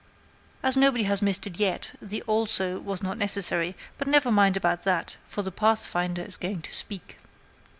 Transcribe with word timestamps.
As 0.63 0.75
nobody 0.75 1.03
had 1.03 1.21
missed 1.21 1.45
it 1.45 1.59
yet, 1.59 1.91
the 2.01 2.23
"also" 2.23 2.79
was 2.79 3.03
not 3.03 3.19
necessary; 3.19 3.75
but 3.99 4.07
never 4.07 4.31
mind 4.31 4.57
about 4.57 4.81
that, 4.83 5.17
for 5.27 5.43
the 5.43 5.51
Pathfinder 5.51 6.23
is 6.23 6.37
going 6.37 6.63
to 6.63 6.73
speak. 6.73 7.17